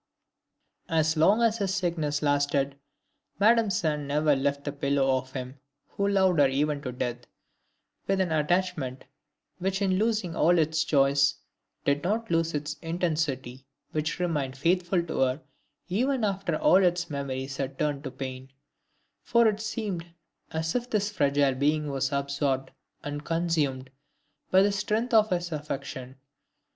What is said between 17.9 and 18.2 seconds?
to